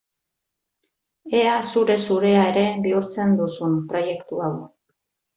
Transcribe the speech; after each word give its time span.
Ea 1.39 1.51
zure-zurea 1.73 2.45
ere 2.53 2.63
bihurtzen 2.85 3.35
duzun 3.41 3.75
proiektu 3.93 4.41
hau! 4.47 4.51